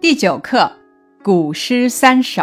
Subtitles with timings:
[0.00, 0.58] 第九课
[1.24, 2.42] 《古诗三首》：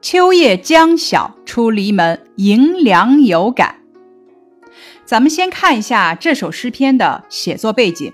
[0.00, 3.74] 秋夜将晓出篱门，迎凉有感。
[5.04, 8.10] 咱们先看一下这首诗篇的写作背景。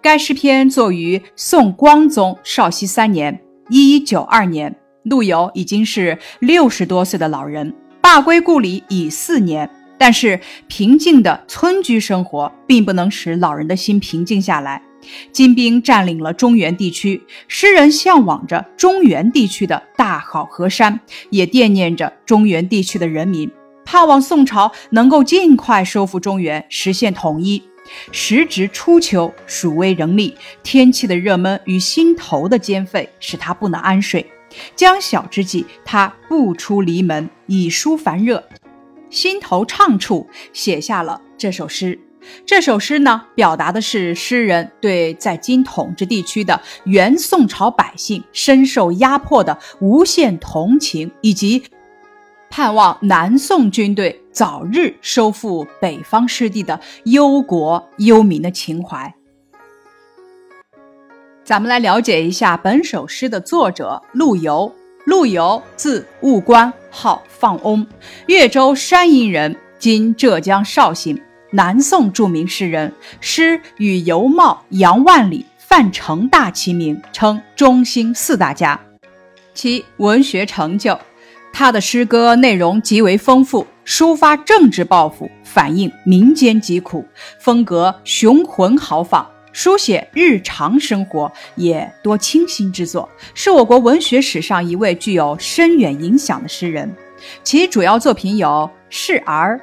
[0.00, 3.38] 该诗篇作于宋光宗绍熙三年
[3.68, 4.74] （一一九二年），
[5.04, 9.68] 陆游已经是六十多岁的老人，罢归故里已四年。
[9.98, 14.82] 但是平静的村居生活并不能使老人的心平静下来。
[15.32, 23.50] 金兵占领了中原地区，诗人向往着中原地区的大好河山，也惦念着中原地区的人民，
[23.84, 27.62] 盼望宋朝能够尽快收复中原，实现统一。
[28.12, 34.24] 时值初秋，暑微仍厉，天气的热闷与心头的煎沸使他不能安睡。
[34.74, 38.42] 将晓之际，他不出篱门，以舒烦热。
[39.10, 42.00] 心头怅处，写下了这首诗。
[42.46, 51.62] 这首诗呢，表达的是诗人对在京统治地区的原宋朝百姓深受压迫的无限同情，以及
[52.50, 59.14] 盼望南宋军队早日收复北方失地的忧国忧民的情怀。
[61.44, 64.72] 咱们来了解一下本首诗的作者陆游。
[65.06, 67.86] 陆游字务观，号放翁，
[68.26, 71.20] 越州山阴人，今浙江绍兴。
[71.54, 78.78] 南宋著名诗人，诗与尤茂、杨万里、范成大齐名，称中兴四大家。
[79.54, 80.98] 其文学成就，
[81.52, 87.06] 他的诗歌内容极为丰富，抒发政治抱负，反映民间疾苦，
[87.38, 96.92] 风格雄浑豪放，书写日常生活也多清新之作，是我国文学史上一位具有深远影响的诗人。
[97.44, 98.48] 其主要作品有
[98.90, 99.56] 《示儿》。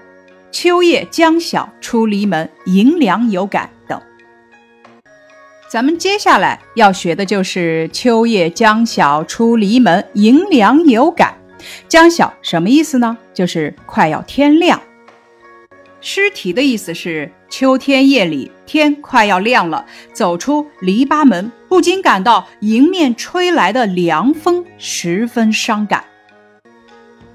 [0.52, 4.00] 秋夜将晓出篱门，迎凉有感等。
[5.70, 11.34] 咱们接下来要学的就是“秋夜将晓出篱门，迎凉有感”。
[11.88, 13.18] 将晓什么意思呢？
[13.34, 14.82] 就是快要天亮。
[16.02, 26.04] 诗题的意思是秋天夜里天快要亮了，走出篱笆门，不禁感到迎面吹来的凉风，十分伤感。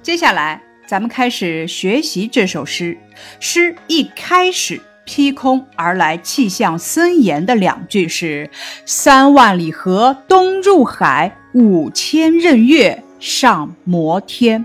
[0.03, 0.66] 接下来。
[0.87, 2.97] 咱们开始学习这首诗。
[3.41, 8.49] 诗一开始劈空而来，气象森严的两句是
[8.87, 14.65] “三万里河东入海，五千仞岳上摩天”。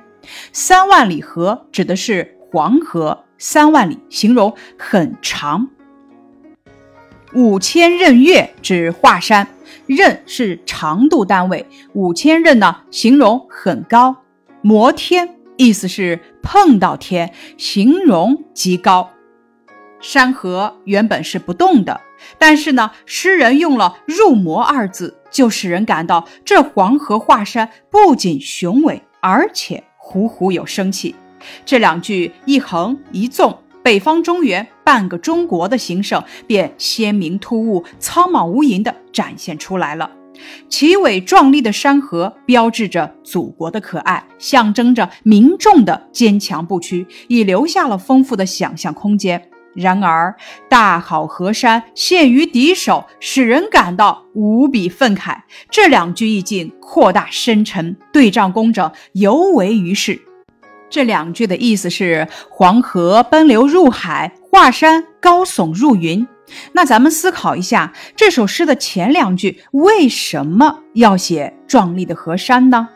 [0.54, 5.68] 三万里河指的是黄河，三万里形容很长。
[7.34, 9.48] 五千仞岳指华山，
[9.88, 14.16] 仞是长度单位，五千仞呢形容很高。
[14.62, 15.41] 摩天。
[15.58, 19.12] 意思是碰到天，形容极高。
[20.00, 22.02] 山河原本是不动的，
[22.40, 31.14] 但是呢，诗人用了“入魔”二字，就使人感到这黄河华山不仅雄伟，而且虎虎有生气。
[31.66, 40.10] 这两句一横一纵，北方中原半个中国的形胜便鲜明突兀、苍茫无垠地展现出来了。
[40.69, 49.50] 奇伟壮丽的山河标志着祖国的可爱，象征着民众的坚强不屈，已留下了丰富的想象空间。
[49.74, 50.35] 然而，
[50.68, 55.38] 大好河山陷于敌手，使人感到无比愤慨。
[55.69, 60.19] 这两句意境扩大深沉，对仗工整，尤为于是。
[60.90, 66.28] 这两句的意思是：黄河奔流入海，华山高耸入云。
[66.74, 72.90] 那咱们思考一下，这首诗的前两句为什么要写壮丽的河山呢？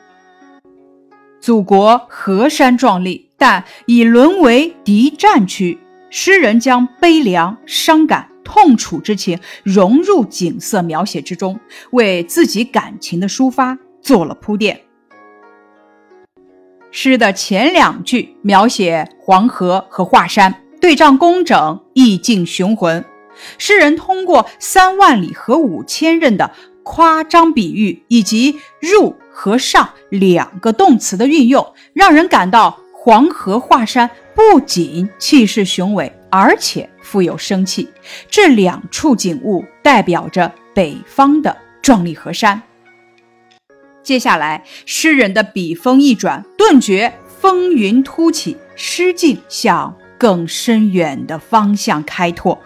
[1.39, 5.77] 祖国河山壮丽，但已沦为敌占区。
[6.09, 11.59] 诗人将悲凉、伤感、痛楚之情融入景色描写之中，
[11.91, 14.81] 为自己感情的抒发做了铺垫。
[16.89, 23.03] 诗的前两句描写黄河和华山，对仗工整，意境雄浑。
[23.57, 26.51] 诗人通过“三万里”和“五千仞”的
[26.83, 37.89] 夸张比喻，以及“入”和“上”两个动词的运用，让人感到黄河华山不仅气势雄伟，而且富有生气。
[38.29, 42.61] 这两处景物代表着北方的壮丽河山。
[44.03, 52.61] 接下来，诗人的笔锋一转，顿觉风云突起，诗境向更深远的方向开拓。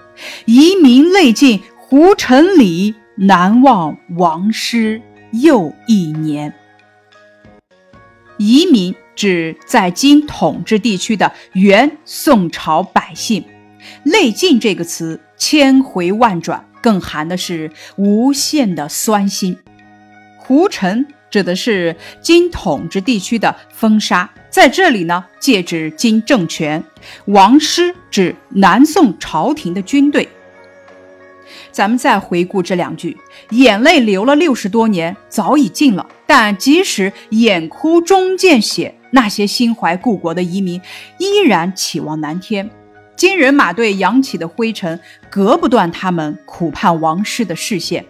[0.46, 5.02] 遗民泪尽胡尘里，难忘王师
[5.32, 6.54] 又一年。
[8.38, 13.44] 遗民指在今统治地区的原宋朝百姓。
[14.04, 19.58] 泪尽这个词千回万转，更含的是无限的酸辛。
[20.38, 26.82] 胡尘指的是金统治地区的封杀，在这里呢，借指金政权；
[27.26, 30.28] 王师指南宋朝廷的军队。
[31.72, 33.16] 咱们再回顾这两句，
[33.52, 36.06] 眼泪流了六十多年，早已尽了。
[36.26, 40.82] 但即使眼哭中见血，那些心怀故国的移民
[41.20, 42.70] 依然期望南天。
[43.16, 45.00] 金人马队扬起的灰尘，
[45.30, 48.06] 隔不断他们苦盼王师的视线。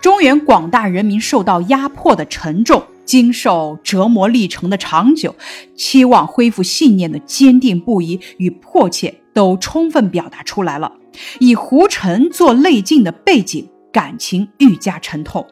[0.00, 5.34] 中原广大人民受到压迫的沉重，经受折磨历程的长久，
[5.76, 10.92] 期望恢复信念的坚定不移与迫切，都充分表达出来了。
[11.38, 15.46] 以胡尘做泪镜的背景，感情愈加沉痛。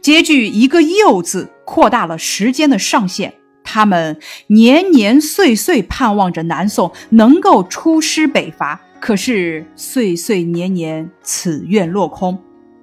[0.00, 3.32] 结句一个“又”字，扩大了时间的上限。
[3.62, 4.18] 他们
[4.48, 12.36] 年年岁岁盼望着南宋能够出师北伐，可是岁岁年年，此愿落空。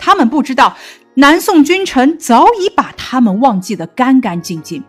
[0.08, 0.78] 他们不知道，
[1.16, 4.82] 南宋君臣早已把他们忘记得干干净净。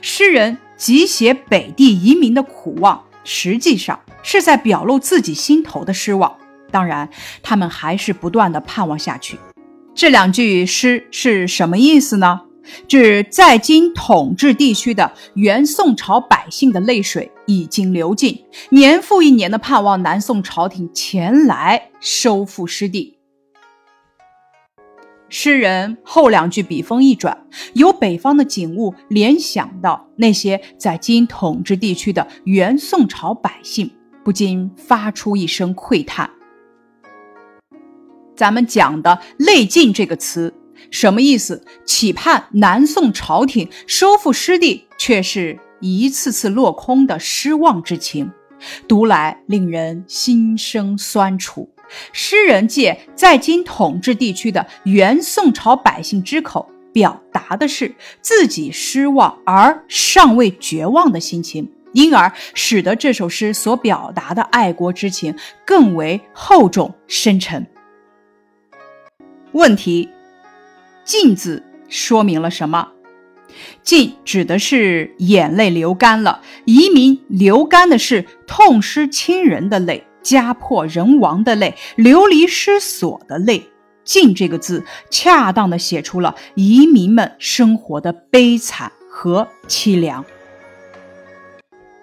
[0.00, 6.32] 诗人急写北地移民的苦望，实际上是在表露自己心头的失望。
[6.70, 7.10] 当然，
[7.42, 9.36] 他们还是不断的盼望下去。
[9.92, 12.42] 这两句诗是什么意思呢？
[12.86, 23.16] 指在金统治地区的原宋朝百姓的泪水已经流尽，年复一年的盼望南宋朝廷前来收复失地。
[25.32, 33.88] 诗人后两句笔锋一转，由北方的景物联想到那些在金统治地区的原宋朝百姓，
[34.24, 36.28] 不禁发出一声喟叹。
[38.34, 40.52] 咱们讲的“泪尽”这个词
[40.90, 41.64] 什么意思？
[41.86, 48.28] 企盼南宋朝廷收复失地，却是一次次落空的失望之情，
[48.88, 51.70] 读来令人心生酸楚。
[52.12, 67.66] 诗人借在今统治地区的原宋朝百姓之口，表达的是自己失望而尚未绝望的心情，因而使得这首诗所表达的爱国之情更为厚重深沉。
[69.52, 70.08] 问题
[71.04, 72.92] ：“尽”字说明了什么
[73.82, 80.06] ？“尽”指的是眼泪流干了，移民流干的是痛失亲人的泪。
[80.22, 83.70] 家破人亡的泪，流离失所的泪，
[84.04, 90.24] 尽这个字，恰当的写出了移民们生活的悲惨和凄凉。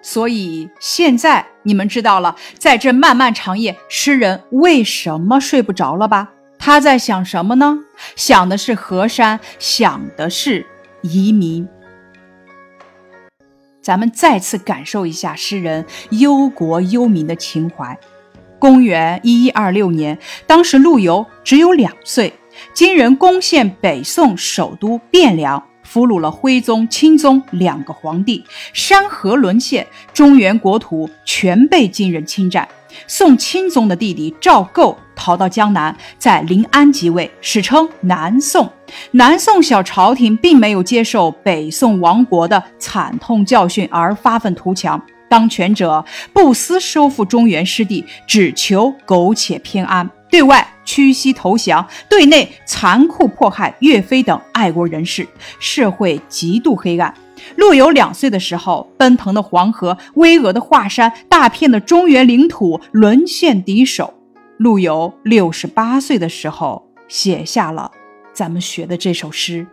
[0.00, 6.30] 所以现在你们知道了，在这漫漫长夜，诗人为什么睡不着了吧？
[6.58, 7.78] 他在想什么呢？
[8.16, 10.66] 想的是河山，想的是
[11.02, 11.68] 移民。
[13.82, 17.98] 咱们再次感受一下诗人忧国忧民的情怀。
[18.58, 22.32] 公元一一二六年，当时陆游只有两岁，
[22.74, 32.66] 金人攻陷北宋首都汴梁，俘虏了徽宗、钦宗两个皇帝，山河沦陷，中原国土全被金人侵占。
[33.06, 38.68] 宋钦宗的弟弟赵构逃到江南，在临安即位，史称南宋。
[39.12, 55.26] 南宋小朝廷并没有接受北宋亡国的惨痛教训而发愤图强，当权者不思收复中原失地，只求苟且偏安，对外屈膝投降，对内残酷迫害岳飞等爱国人士，
[55.60, 57.12] 社会极度黑暗。
[57.56, 64.12] 陆游两岁的时候，奔腾的黄河、巍峨的华山、大片的中原领土沦陷敌手。
[64.58, 67.92] 陆游六十八岁的时候，写下了
[68.32, 69.66] 咱们学的这首诗。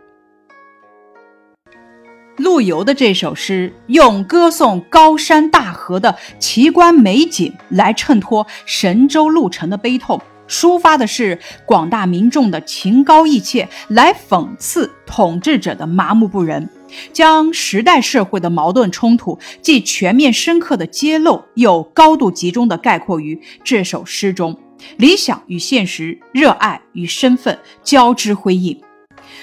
[2.36, 10.20] 陆游的这首诗用歌颂高山大河的奇观美景来衬托神州路程的悲痛。
[10.48, 16.70] 抒发的是广大民众的情高意切，来讽刺统治者的麻木不仁，
[17.12, 24.56] 将时代社会的矛盾冲突既全面深刻的揭露，又高度集中的概括于这首诗中，
[24.98, 28.80] 理想与现实，热爱与身份交织辉映。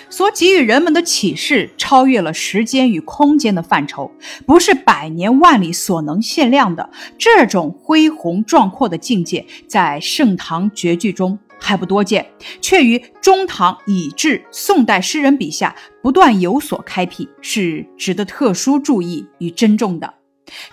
[0.10, 4.12] 所给予人们的启示超越了时间与空间的范畴，
[4.46, 6.90] 不是百年万里所能限量的。
[7.18, 12.26] 这种恢宏壮阔的境界，在盛唐绝句中还不多见，
[12.62, 20.14] 却于中唐以至宋代诗人笔下不断有所开辟，是值得特殊注意与珍重的。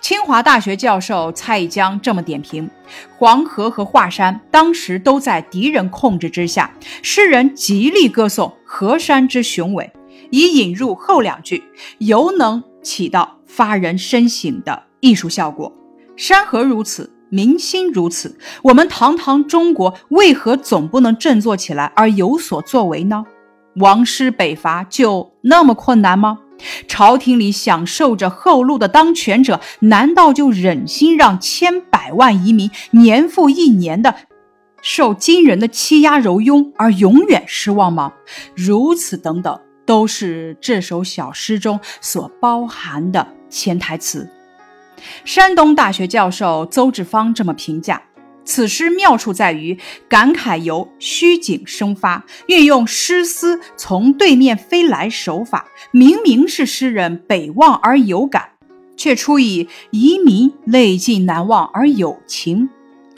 [0.00, 2.68] 清华大学教授蔡以江这么点评：
[3.16, 9.92] 黄河和华山当时都在敌人控制之下，诗人极力歌颂河山之雄伟，
[10.30, 11.64] 以引入后两句，
[11.98, 15.72] 犹能起到发人深省的艺术效果。
[16.16, 23.24] 山河如此，民心如此，我们堂堂中国为何总不能振作起来而有所作为呢？
[23.74, 26.38] 王师北伐就那么困难吗？
[26.86, 34.14] 朝廷里享受着厚禄的当权者，难道就忍心让千百万移民年复一年的
[34.82, 38.12] 受金人的欺压蹂躏而永远失望吗？
[38.54, 44.28] 如此等等，都是这首小诗中所包含的潜台词。
[45.25, 48.02] 山东大学教授邹志芳这么评价。
[48.42, 55.68] 此诗妙处在于感慨由虚景生发，运用诗思从对面飞来手法。
[55.92, 58.49] 明明是诗人北望而有感，
[58.96, 62.68] 却出以移民泪尽难忘而有情，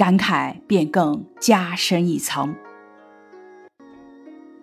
[0.02, 2.56] 感慨便更加深一层。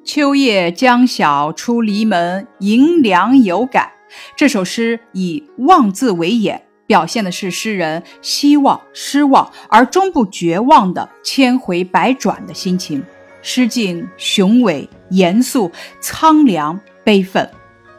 [0.04, 3.90] 秋夜将晓出篱门，迎凉有感。
[4.36, 6.64] 这首诗以“望”字为眼。
[6.86, 13.02] 表现的是诗人希望、失望而终不绝望的千回百转的心情，
[13.42, 17.50] 诗境雄伟、严肃、苍凉、悲愤。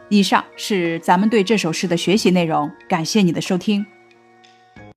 [0.09, 3.83] 以上是咱们对这首诗的学习内容，感谢你的收听。